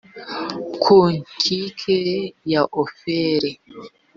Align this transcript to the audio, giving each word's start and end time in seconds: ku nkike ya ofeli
ku 0.81 0.97
nkike 1.19 1.99
ya 2.51 2.61
ofeli 2.81 3.51